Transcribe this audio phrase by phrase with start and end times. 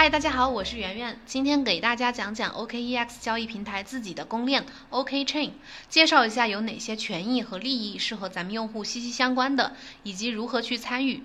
[0.00, 5.50] 嗨，大家好，我是圆圆，今天给大家讲讲 OKEX 交易平台自己的公链 OK Chain，
[5.88, 9.74] 介绍一下有哪些权益和利益是和咱们用户息息相关的，
[10.04, 11.24] 以及如何去参与。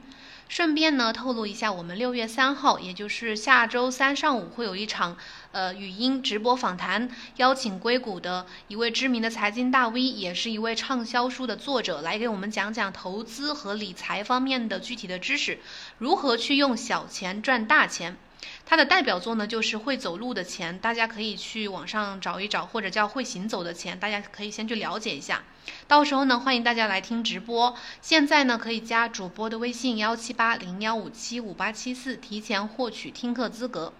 [0.49, 5.17] 顺便呢，透露一下，我们六月三号，也就是下周三上午，会有一场
[5.51, 15.59] 呃语音直播访谈，邀请硅谷的一位知名的财经大 V，也是一位畅销书的作者，来给我们讲讲投资和理财方面的具体的知识，
[15.99, 18.17] 如何去用小钱赚大钱。
[18.65, 25.43] 他的代表作呢，就是会走路的钱，大家可以去网上找一找，或者叫会行走的钱，大家可以先去了解一下。
[25.87, 27.75] 到时候呢，欢迎大家来听直播。
[28.01, 33.93] 现在呢，可以加主播的微信幺七八零幺五七五八七四，提前获取听课资格。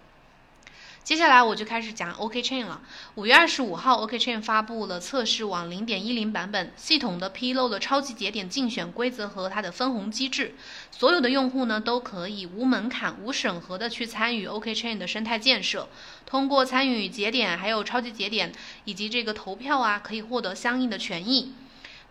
[1.04, 2.80] 接下来我就开始讲 OK Chain 了。
[3.16, 10.54] 五月二十五号，OK Chain 发布了测试网零点一零版本，系统的披露了超级节点竞选规则和它的分红机制。
[10.90, 15.86] 所有的用户呢都可以无门槛、无审核的去参与 OK Chain 的生态建设。
[16.24, 18.50] 通过参与节点、还有超级节点
[18.86, 21.52] 以及这个投票啊，可以获得相应的权益。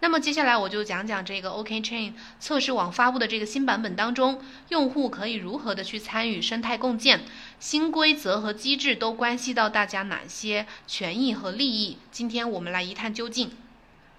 [0.04, 7.22] 那么接下来我就讲讲这个 OK Chain 测试网发布的这个新版本当中，用户可以如何的去参与生态共建，
[7.58, 12.00] 新规则和机制都关系到大家哪些权益和利益？
[12.12, 13.50] 今天我们来一探究竟。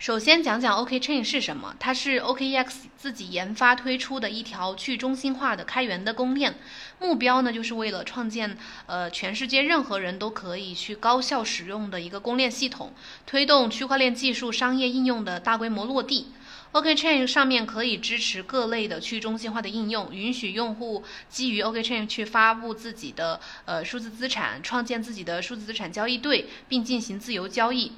[0.05, 1.74] 首先讲讲 OK Chain 是什么？
[1.80, 6.56] 它是 OKEX 自己研发推出的一条去中心化的开源的公链，
[7.00, 12.92] 目标呢就是为了创建呃全世界任何人都可以去高效使用的一个公链系统，
[13.24, 16.27] 推动区块链技术商业应用的大规模落地。
[16.72, 27.92] OK Chain 上面可以支持各类的去中心化的应用，允许用户基于 OK Chain 去发布自己的呃数字资产，创建自己的数字资产交易对，并进行自由交易。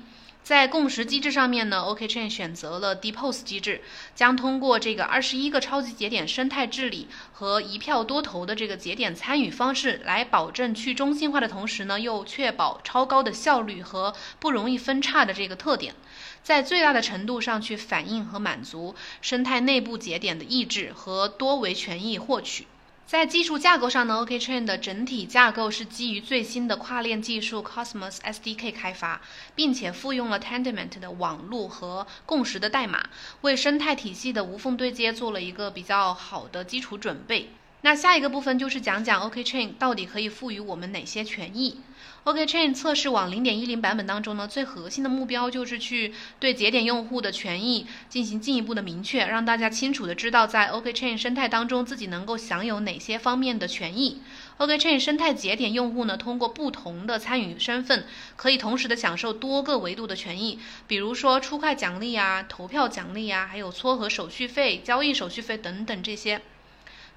[0.46, 3.82] 在共识机制上面呢，OK Chain 选择了 Depose 机制，
[4.14, 15.96] 将通过这个二十一个超级节点生态治理和一票多投的这个节点参与方式，来保证去中心化的同时呢，又确保超高的效率和不容易分叉的这个特点，
[16.44, 22.68] 在最大的程度上去反映和满足生态内部节点的意志和多维权益获取。
[23.06, 29.20] 在技术架构上呢，OK Chain 的整体架构是基于最新的跨链技术 Cosmos SDK 开发，
[29.54, 33.08] 并且复用了 Tendermint 的网路和共识的代码，
[33.42, 37.50] 为生态体系的无缝对接做了一个比较好的基础准备。
[37.86, 41.80] 那下一个部分就是讲讲 OK Chain 到底可以赋予我们哪些权益。
[42.24, 54.20] OK Chain 测试网0.10版本当中呢，最核心的目标就是去对节点用户的权益进行进一步的明确，让大家清楚的知道在 OK Chain 生态当中自己能够享有哪些方面的权益。
[54.56, 58.04] OK Chain 生态节点用户呢，通过不同的参与身份，
[58.34, 60.58] 可以同时的享受多个维度的权益，
[60.88, 66.42] 比如说出块奖励啊、投票奖励啊，还有撮合手续费、交易手续费等等这些。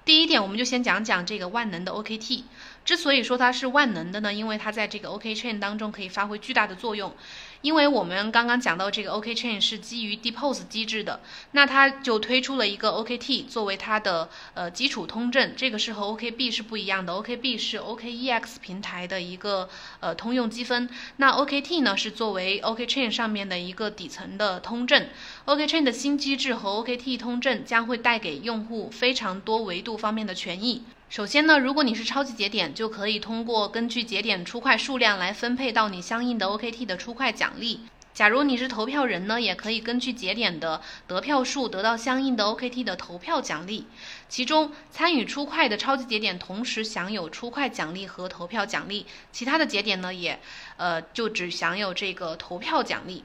[0.09, 2.42] 第一点，我们就先讲讲这个万能的 OKT。
[2.84, 7.14] 之所以说它是万能的呢，因为它在这个 OK Chain 当中可以发挥巨大的作用。
[7.62, 11.20] 因为我们刚刚讲到这个 OK Chain 是基于 Depose 机制的，
[11.52, 17.12] 那它就推出了一个 OKT 作为它的呃基础通证，这个是和 OKB 是不一样的。
[17.12, 19.68] OKB 是 OKEX 平台的一个
[20.00, 25.08] 呃通用积分，那 OKT 呢是作为 OK Chain 上面的一个底层的通证。
[25.44, 30.84] OK Chain 的新机制和 OKT 通证将会带给用户非常多维度方面的权益。
[31.09, 37.80] 首先呢，如果你是超级节点，就可以通过根据节点出块数量来分配到你相应的 OKT 的出块奖励。
[38.14, 43.88] 假如你是投票人呢，也可以根据节点的得票数得到相应的 OKT 的投票奖励。
[44.28, 50.40] 其中参与出块的超级节点同时享有出块奖励和投票奖励，其他的节点呢也，
[50.78, 53.24] 呃，就只享有这个投票奖励。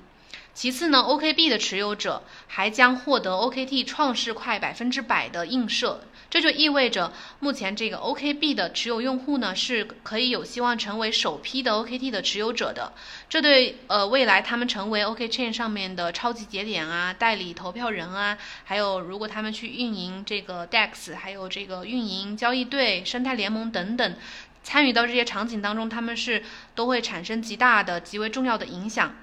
[0.55, 6.01] 其次呢，OKB 的持有者还将获得 OKT 创世块百分之百的映射。
[6.31, 12.93] 这就意味着，目前这个 OKB 的持有用户呢，是可以有希望成为首批的 OKT 的持有者的。
[13.29, 24.17] 这对呃未来他们成为 OK Chain 上面的超级节点啊、代理投票人啊，还有如果他们去运营这个 DEX，还有这个运营交易队、生态联盟等等，
[24.63, 26.43] 参与到这些场景当中，他们是
[26.75, 29.15] 都会产生极大的、极为重要的影响。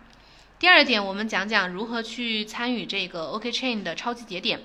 [0.62, 4.60] 第二点，我们讲讲如何去参与这个 OK Chain 的超级节点。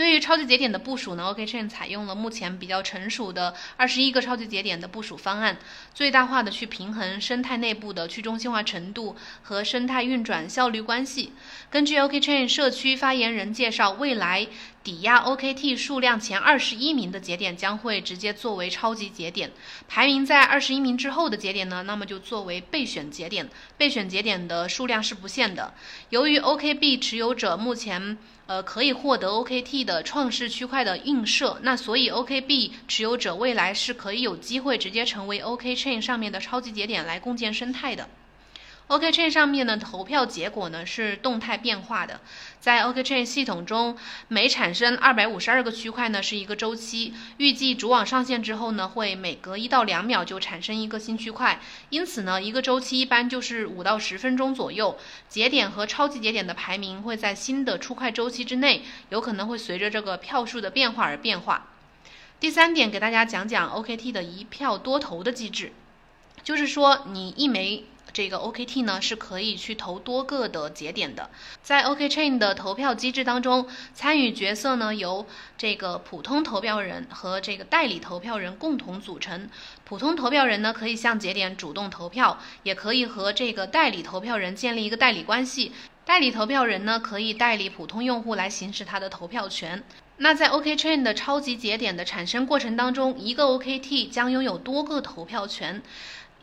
[0.00, 5.58] 对于超级节点的部署呢，OK Chain 采用了目前比较成熟的二十一个超级节点的部署方案，
[5.92, 11.34] 最大化的去平衡生态内部的去中心化程度和生态运转效率关系。
[11.70, 14.48] 根据 OK Chain 社区发言人介绍，未来
[14.82, 19.52] 抵押 OKT 数量前二十一名的节点将会直接作为超级节点，
[19.86, 23.50] 排名在二十一名之后的节点呢，那么就作为备选节点。
[23.76, 25.74] 备选节点的数量是不限的。
[26.08, 28.16] 由于 OKB 持有者目前
[28.50, 38.08] 呃可以获得 OKT 的创世区块的映射，那所以 OKB 持有者未来是可以有机会直接成为 OKChain 上面的超级节点来共建生态的。
[38.90, 42.20] OKChain 上面的投票结果呢是动态变化的，
[42.58, 43.96] 在 OKChain 系统中，
[44.26, 51.60] 每产生二百五十二个区块呢是一个周期，预计主网上线之后呢会每隔一到两秒就产生一个新区块，
[51.90, 54.98] 因此呢一个周期一般就是五到十分钟左右。
[55.28, 61.68] 节点和超级节点的排名会在新的出块周期之内，有可能会随着这个票数的变化而变化。
[62.40, 65.72] 第三点，给大家讲讲 OKT 的一票多投的机制，
[66.42, 67.84] 就是说你一枚。
[68.12, 71.30] 这个 OKT 呢是可以去投多个的节点的，
[71.62, 75.26] 在 OKChain 的投票机制当中，参与角色呢由
[75.56, 79.48] 这个普通投票人和这个代理投票人共同组成。
[79.84, 85.72] 普通投票人呢可以向节点主动投票，也可以和这个代理投票人建立一个代理关系。
[86.04, 89.82] 代理投票人呢可以代理普通用户来行使他的投票权。
[90.16, 95.80] 那在 OKChain 的超级节点的产生过程当中，一个 OKT 将拥有多个投票权。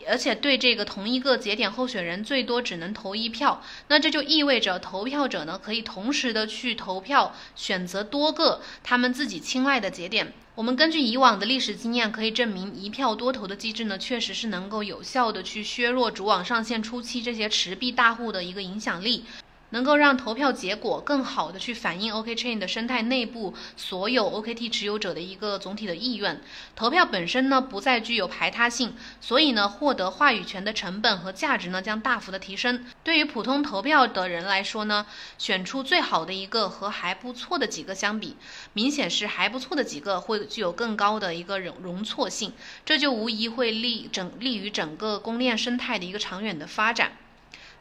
[0.06, 10.34] 而且对这个同一个节点候选人最多只能投一票，那这就意味着投票者呢可以同时的去投票，选择多个他们自己青睐的节点。
[10.56, 19.24] 我们根据以往的历史经验可以证明，一票多投的机制呢确实是能够有效的去削弱主网上线初期这些持币大户的一个影响力。
[19.72, 26.42] 能够让投票结果更好的去反映 OKChain 的生态内部所有 OKT 持有者的一个总体的意愿。
[26.76, 32.86] 投票本身呢不再具有排他性，所以呢获得话语权的成本和价值呢将大幅的提升。
[33.04, 35.06] 对于普通投票的人来说呢，
[35.38, 38.38] 选出最好的一个和还不错的几个相比，
[38.74, 42.54] 明显是还不错的几个会具有更高的一个容容错性，
[42.86, 47.12] 这就无疑会利整利于整个公链生态的一个长远的发展。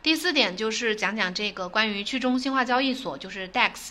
[0.06, 3.90] 第四点就是讲讲这个关于去中心化交易所，就是 DEX。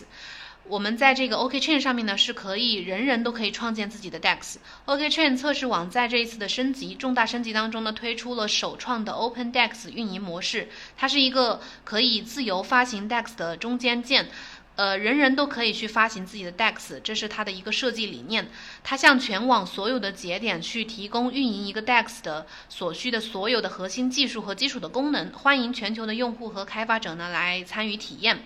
[0.66, 4.56] 我们在这个 OKChain 上面呢，是可以人人都可以创建自己的 DEX。
[4.86, 14.26] OKChain 测试网在这一次的升级重大升级当中呢，推出了首创的 OpenDEX 运营模式，它是一个可以自由发行 DEX 的中间件。
[14.76, 18.48] 呃，人人都可以去发行自己的 DEX，这是它的一个设计理念。
[18.84, 28.38] 它向全网所有的节点去提供运营一个 DEX 的所需的所有的核心技术和基础的功能，欢迎全球的用户和开发者呢来参与体验。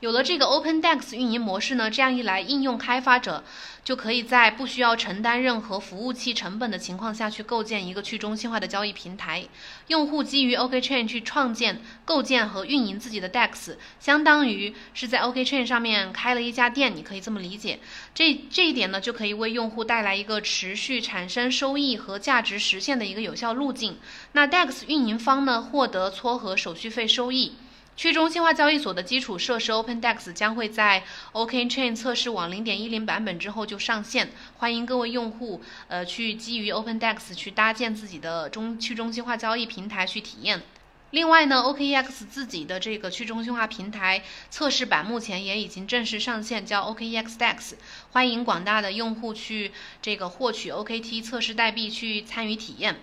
[0.00, 3.42] 有了这个 OpenDex 运营模式呢，这样一来，应用开发者
[3.82, 9.46] 就可以在不需要承担任何服务器成本的情况下去构建一个去中心化的交易平台。
[9.86, 17.78] 用户基于 OKChain 去创建、构建和运营自己的 DEX，相当于是在 OKChain 上面开了一家店，你可以这么理解。
[18.14, 23.96] 这这一点呢，就可以为用户带来一个持续产生收益和价值实现的一个有效路径。
[24.32, 27.54] 那 DEX 运营方呢，获得撮合手续费收益。
[27.96, 40.62] 去中心化交易所的基础设施 OpenDex 将会在 OKChain 测试网0.10版本之后就上线，欢迎各位用户呃去基于 OpenDex 去搭建自己的中去中心化交易平台去体验。
[41.10, 47.74] 另外呢，OKEX 自己的这个去中心化平台测试版目前也已经正式上线，叫 OKEXDex，
[48.10, 49.70] 欢迎广大的用户去
[50.02, 52.96] 这个获取 OKT 测试代币去参与体验。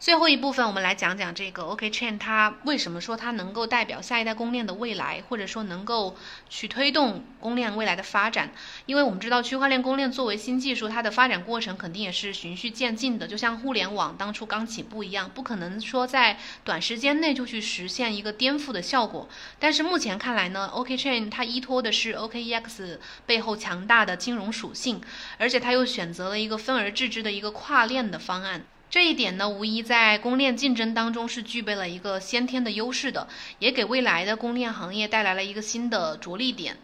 [0.00, 6.16] 最后一部分，我们来讲讲这个 OKChain，它为什么说它能够代表下一代公链的未来，或者说能够
[6.48, 8.50] 去推动公链未来的发展？
[8.86, 19.28] 因为我们知道，区块链公链作为新技术，它的发展过程肯定也是循序渐进的，就像互联网当初刚起步一样，不可能说在短时间内就去实现一个颠覆的效果。
[19.58, 25.02] 但是目前看来呢，OKChain 它依托的是 OKEX 背后强大的金融属性，
[25.36, 28.64] 而且它又选择了一个分而治之的一个跨链的方案。
[28.90, 33.28] 这一点呢，无疑在公链竞争当中是具备了一个先天的优势的，
[33.60, 36.76] 也给未来的公链行业带来了一个新的着力点。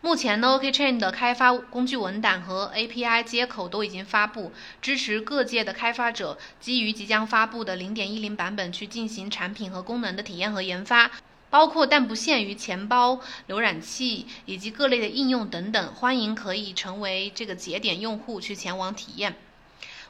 [0.00, 11.10] 目前呢，OKChain 的开发工具文档和 API 接口都已经发布，支持各界的开发者基于即将发布的0.10版本去进行产品和功能的体验和研发，
[11.50, 15.94] 包括但不限于钱包、浏览器以及各类的应用等等。
[15.94, 19.36] 欢迎可以成为这个节点用户去前往体验。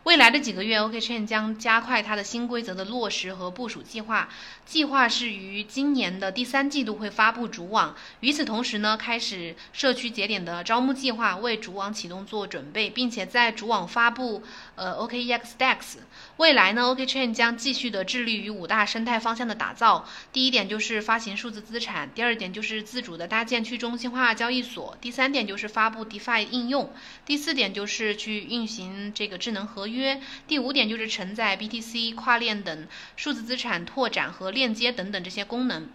[0.04, 4.30] 未来的几个月，OKChain 将加快它的新规则的落实和部署计划，
[4.64, 7.94] 计划是于今年的第三季度会发布主网。
[8.20, 14.42] 与此同时呢，开始社区节点的招募计划，为主网启动做准备，并且在主网发布
[14.74, 15.98] 呃 OKEX DEX。
[16.38, 20.08] 未来呢，OKChain 将继续的致力于五大生态方向的打造。
[20.32, 26.90] 第一点就是发行数字资产，第二点就是自主的搭建去中心化交易所，第三点就是发布 DeFi 应用，
[27.26, 29.89] 第四点就是去运行这个智能合约。
[29.90, 35.88] 约第五点就是承载 BTC 跨链等数字资产拓展和链接等等这些功能。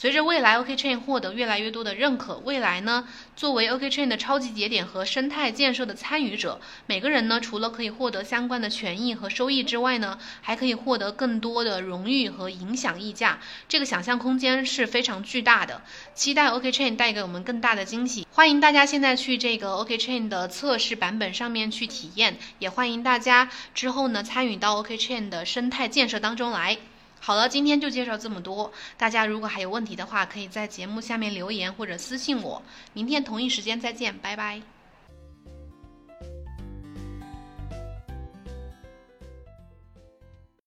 [0.00, 13.40] 随着未来 OKChain 获得越来越多的认可，未来呢，作为 OKChain 的超级节点和生态建设的参与者，每个人呢，除了可以获得相关的权益和收益之外呢，还可以获得更多的荣誉和影响溢价。
[13.68, 15.82] 这个想象空间是非常巨大的。
[16.14, 18.26] 期待 OKChain 带给我们更大的惊喜。
[18.32, 26.78] 欢迎大家现在去这个 OKChain 的测试版本上面去体验，也欢迎大家之后呢参与到 OKChain 的生态建设当中来。
[27.20, 28.72] 好了，今天就介绍这么多。
[28.96, 32.62] 大家如果还有问题的话，可以在节目下面留言或者私信我。
[32.94, 34.79] 明天同一时间再见，拜拜。